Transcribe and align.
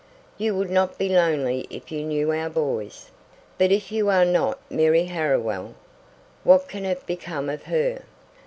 You 0.39 0.55
would 0.55 0.71
not 0.71 0.97
be 0.97 1.07
lonely 1.09 1.67
if 1.69 1.91
you 1.91 2.03
knew 2.03 2.31
our 2.31 2.49
boys." 2.49 3.11
"But 3.59 3.71
if 3.71 3.91
you 3.91 4.09
are 4.09 4.25
not 4.25 4.57
Mary 4.67 5.03
Harriwell, 5.05 5.75
what 6.43 6.67
can 6.67 6.85
have 6.85 7.05
become 7.05 7.49
of 7.51 7.65
her?" 7.65 8.01